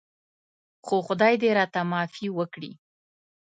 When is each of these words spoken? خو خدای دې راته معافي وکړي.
خو 0.85 0.95
خدای 1.07 1.33
دې 1.41 1.49
راته 1.57 1.81
معافي 1.89 2.27
وکړي. 2.37 2.71